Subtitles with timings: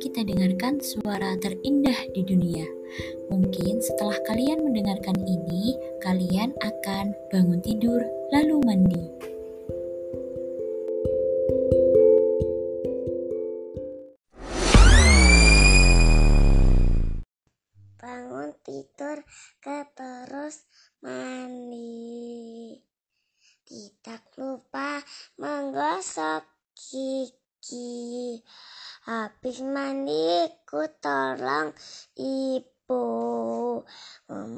[0.00, 2.64] kita dengarkan suara terindah di dunia.
[3.28, 8.00] Mungkin setelah kalian mendengarkan ini, kalian akan bangun tidur
[8.32, 9.29] lalu mandi.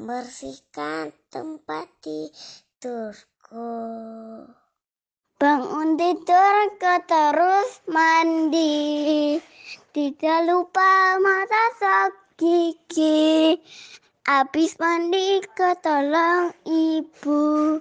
[0.02, 3.70] Membersihkan tempat tidurku.
[5.38, 9.38] Bangun tidur ke terus mandi.
[9.94, 13.62] Tidak lupa masak gigi.
[14.26, 17.78] Habis mandi ke tolong ibu.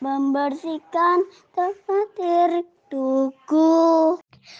[0.00, 4.16] Membersihkan tempat tidurku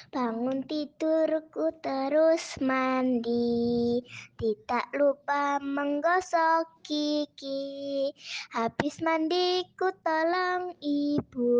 [0.08, 4.00] Bangun tidurku terus mandi.
[4.40, 8.08] Tidak lupa menggosok gigi.
[8.56, 11.52] Habis mandi ku tolong ibu.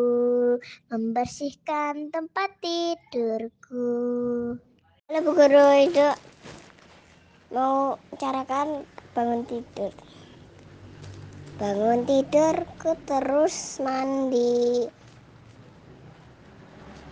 [0.88, 3.88] Membersihkan tempat tidurku.
[5.04, 6.08] Halo Bu Guru itu
[7.52, 9.92] mau carakan bangun tidur.
[11.60, 14.88] Bangun tidurku terus mandi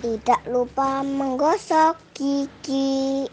[0.02, 3.30] tidak lupa menggosok gigi.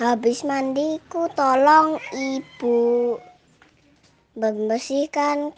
[0.00, 3.20] Habis mandiku tolong ibu.
[4.32, 5.52] Membersihkan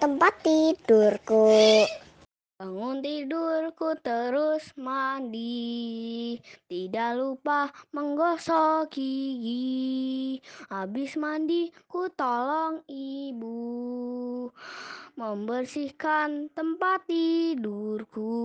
[0.00, 1.84] tempat tidurku.
[2.56, 6.40] Bangun tidurku terus mandi.
[6.64, 10.40] Tidak lupa menggosok gigi.
[10.72, 14.48] Habis mandi ku tolong ibu
[15.16, 18.36] Membersihkan tempat tidurku.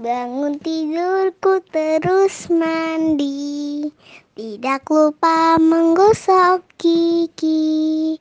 [0.00, 3.92] Bangun tidurku terus mandi.
[4.32, 8.16] Tidak lupa menggosok gigi.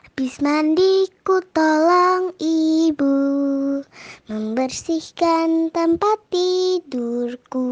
[0.00, 3.12] Habis mandi ku tolong ibu.
[4.32, 7.68] Membersihkan tempat tidurku.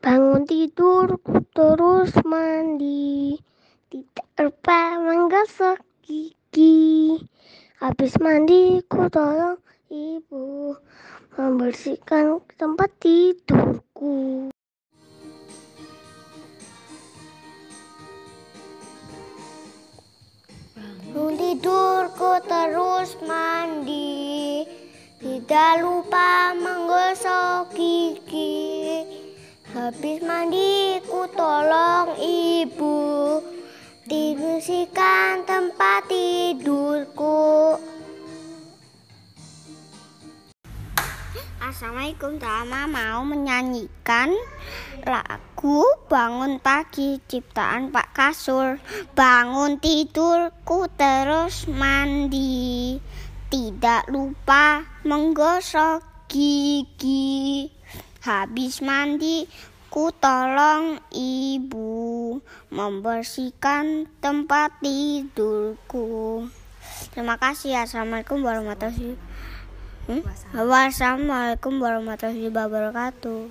[0.00, 3.36] Bangun tidurku terus mandi,
[3.92, 5.76] tidak lupa menggosok
[6.06, 7.18] gigi.
[7.82, 9.58] Habis mandi ku tolong
[9.90, 10.72] ibu
[11.34, 14.48] membersihkan tempat tidurku.
[20.76, 24.60] Bangun tidurku terus mandi
[25.16, 29.00] Tidak lupa menggosok gigi
[29.72, 32.96] Habis mandi ku tolong ibu
[34.16, 37.76] Dibersihkan tempat tidurku.
[41.60, 42.88] Assalamualaikum Tama.
[42.88, 44.32] Mau menyanyikan
[45.04, 48.80] lagu Bangun Pagi ciptaan Pak Kasur.
[49.12, 52.96] Bangun tidurku terus mandi.
[53.52, 57.68] Tidak lupa menggosok gigi.
[58.24, 59.44] Habis mandi
[59.92, 62.05] ku tolong ibu
[62.72, 66.46] Membersihkan tempat tidurku
[67.12, 69.44] Terima kasih Assalamualaikum warahmatullahi wabarakatuh
[70.06, 70.22] Hmm?
[70.54, 73.50] Wassalamualaikum warahmatullahi wabarakatuh.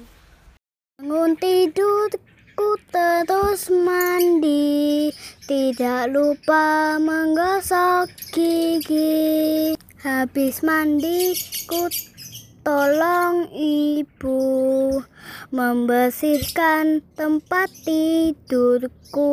[1.04, 5.12] Bangun tidurku terus mandi,
[5.52, 9.76] tidak lupa menggosok gigi.
[10.00, 11.36] Habis mandi,
[11.68, 11.92] ku
[12.64, 14.40] tolong ibu
[15.56, 19.32] membersihkan tempat tidurku.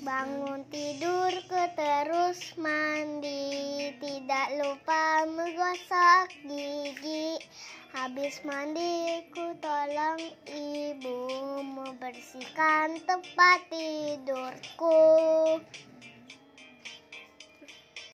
[0.00, 3.92] Bangun tidurku terus mandi.
[4.00, 7.36] Tidak lupa menggosok gigi.
[7.92, 11.20] Habis mandi ku tolong ibu
[11.60, 14.96] Membersihkan tempat tidurku.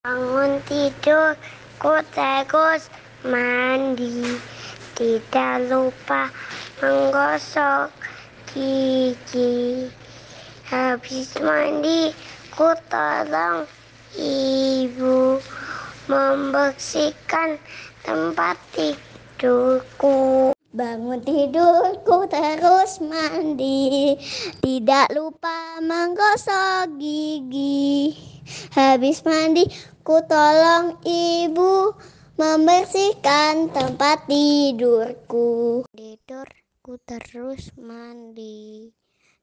[0.02, 2.90] Bangun tidurku terus
[3.22, 4.34] mandi.
[4.98, 6.26] Tidak lupa
[6.82, 7.94] menggosok
[8.50, 9.86] gigi
[10.66, 12.10] Habis mandi,
[12.50, 13.68] ku tolong
[14.18, 15.36] ibu
[16.10, 17.60] membersihkan
[18.02, 20.50] tempat tidurku.
[20.72, 24.16] Bangun tidurku terus mandi,
[24.64, 28.16] tidak lupa menggosok gigi.
[28.72, 29.68] Habis mandi,
[30.00, 31.92] ku tolong ibu
[32.40, 35.84] membersihkan tempat tidurku.
[36.82, 38.90] Tidurku terus mandi.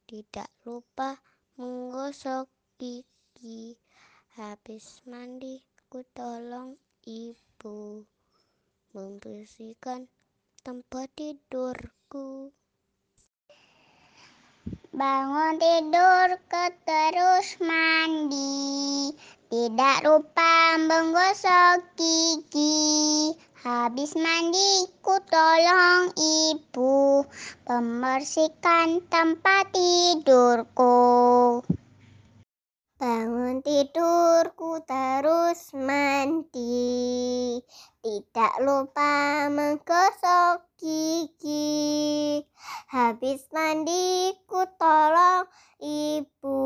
[0.04, 1.16] Tidak lupa
[1.56, 3.80] menggosok gigi.
[4.36, 6.76] Habis mandi ku tolong
[7.08, 8.04] ibu.
[8.92, 10.12] Membersihkan
[10.68, 12.52] tempat tidurku.
[14.92, 19.16] Bangun tidur ke terus mandi.
[19.48, 27.28] Tidak lupa menggosok gigi Habis mandi ku tolong ibu
[27.68, 31.60] Membersihkan tempat tidurku.
[32.96, 37.60] Bangun tidurku terus mandi.
[38.00, 42.40] Tidak lupa menggosok gigi.
[42.96, 45.52] Habis mandi ku tolong
[45.84, 46.64] ibu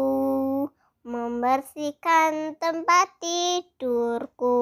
[1.01, 4.61] membersihkan tempat tidurku.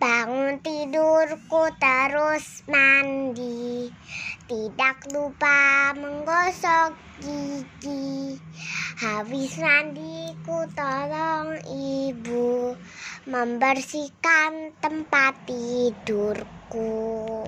[0.00, 3.86] Bangun tidurku terus mandi,
[4.50, 8.34] tidak lupa menggosok gigi.
[8.98, 12.74] Habis mandi ku tolong ibu
[13.30, 17.46] membersihkan tempat tidurku.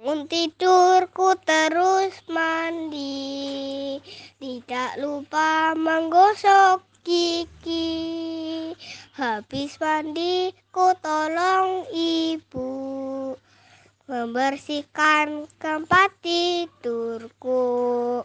[0.00, 4.00] Bangun tidurku terus mandi
[4.40, 8.49] Tidak lupa menggosok gigi
[9.10, 12.70] Habis mandi ku tolong ibu.
[14.06, 18.22] Membersihkan tempat tidurku.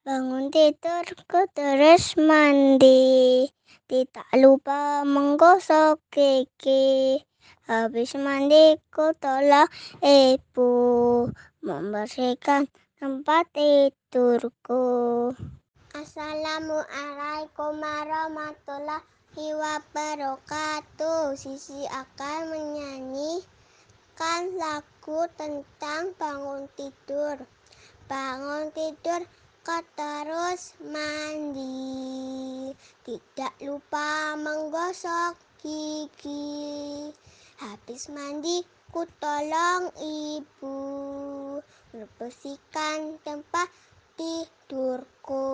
[0.00, 3.44] Bangun tidurku terus mandi.
[3.84, 7.20] Tidak lupa menggosok gigi.
[7.68, 9.68] Habis mandi ku tolong
[10.00, 10.72] ibu.
[11.60, 12.64] Membersihkan
[12.96, 15.36] tempat tidurku.
[15.96, 21.32] Assalamualaikum warahmatullahi wabarakatuh.
[21.40, 27.40] Sisi akan menyanyikan lagu tentang bangun tidur.
[28.12, 29.24] Bangun tidur
[29.64, 31.64] kau terus mandi
[33.00, 37.10] Tidak lupa menggosok gigi
[37.56, 38.60] Habis mandi
[38.92, 40.76] ku tolong ibu
[41.90, 43.72] Membersihkan tempat
[44.16, 45.44] tidurku.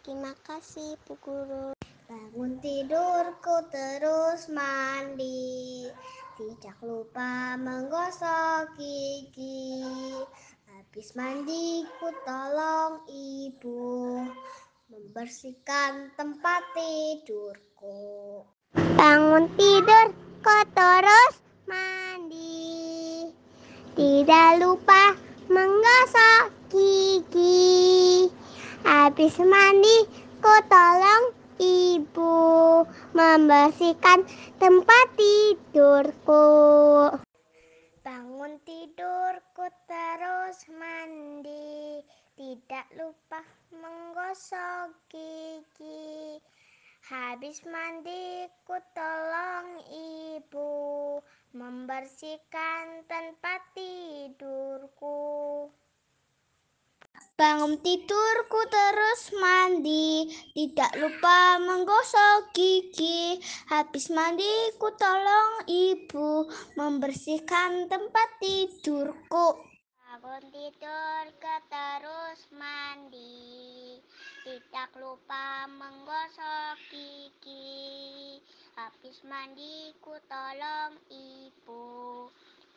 [0.00, 1.76] Terima kasih Bu Guru.
[2.08, 5.84] Bangun tidurku terus mandi.
[6.36, 10.16] Tidak lupa menggosok gigi.
[10.68, 14.24] Habis mandi ku tolong ibu.
[14.88, 18.40] Membersihkan tempat tidurku.
[18.96, 20.06] Bangun tidur
[20.40, 21.34] ku terus
[21.68, 23.28] mandi.
[23.96, 25.25] Tidak lupa
[29.06, 30.02] Habis mandi
[30.42, 31.30] ku tolong
[31.62, 32.34] ibu
[33.14, 34.26] Membersihkan
[34.58, 36.42] tempat tidurku.
[38.02, 42.02] Bangun tidurku terus mandi
[42.34, 46.42] Tidak lupa menggosok gigi.
[47.06, 49.86] Habis mandi ku tolong
[50.34, 50.74] ibu
[51.54, 55.70] Membersihkan tempat tidurku
[57.36, 60.24] Bangun tidurku terus mandi.
[60.56, 63.36] Tidak lupa menggosok gigi.
[63.68, 66.48] Habis mandi ku tolong ibu
[66.80, 69.52] Membersihkan tempat tidurku.
[70.00, 74.00] Bangun tidur ke terus mandi.
[74.40, 78.40] Tidak lupa menggosok gigi.
[78.80, 81.84] Habis mandi ku tolong ibu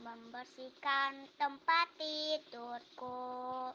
[0.04, 3.72] Membersihkan tempat tidurku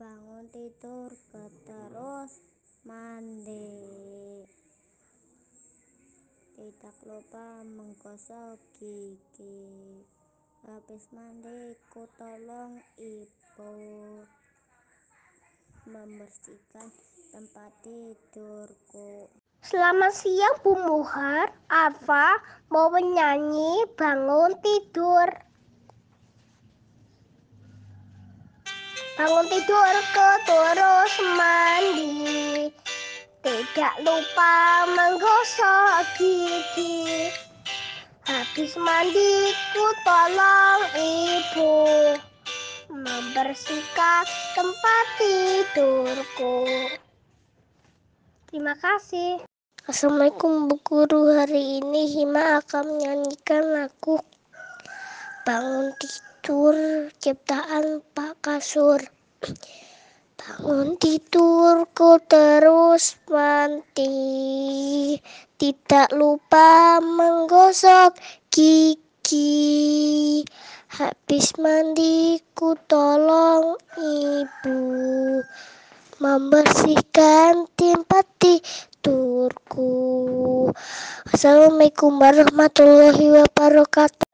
[0.00, 1.12] bangun tidur
[1.68, 2.40] terus
[2.88, 3.68] mandi.
[6.56, 10.00] Tidak lupa menggosok gigi.
[10.64, 13.76] Habis mandi ku tolong ibu.
[15.84, 16.88] Membersihkan
[17.36, 19.28] tempat tidurku.
[19.60, 22.40] Selamat siang Bu Muhar, Alfa
[22.72, 25.28] mau menyanyi bangun tidur.
[29.20, 32.72] Bangun tidur ke terus mandi.
[33.44, 37.28] Tidak lupa menggosok gigi.
[38.24, 41.76] Habis mandi ku tolong ibu
[42.88, 44.24] Membersihkan
[44.56, 46.64] tempat tidurku.
[48.48, 49.44] Terima kasih.
[49.84, 51.28] Assalamualaikum Bu Guru.
[51.36, 54.16] Hari ini Hima akan menyanyikan lagu
[55.50, 56.76] Bangun tidur
[57.18, 59.02] ciptaan Pak Kasur
[60.38, 65.18] Bangun tidurku terus mandi
[65.58, 68.14] Tidak lupa menggosok
[68.46, 70.46] gigi
[70.86, 74.78] Habis mandi ku tolong ibu
[76.22, 80.68] Membersihkan tempat tidur tidurku.
[81.32, 84.28] Assalamualaikum warahmatullahi wabarakatuh.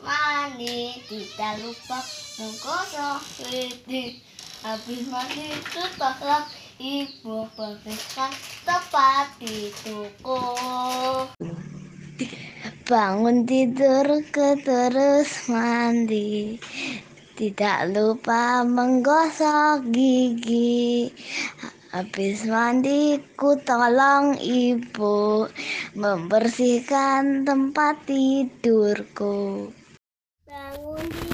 [0.00, 2.00] Mandi, tidak lupa
[2.40, 4.20] menggosok gigi.
[4.60, 6.44] Habis mandi setelah
[6.76, 8.32] ibu bersihkan
[8.68, 10.40] tempat tidurku.
[12.90, 14.02] Bangun tidur
[14.34, 16.58] ke terus mandi
[17.38, 21.06] Tidak lupa menggosok gigi
[21.94, 25.46] Habis mandi ku tolong ibu
[25.94, 29.70] Membersihkan tempat tidurku
[30.50, 31.29] Bangun tidur